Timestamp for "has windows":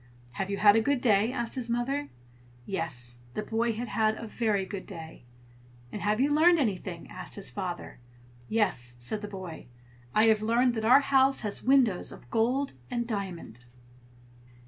11.41-12.11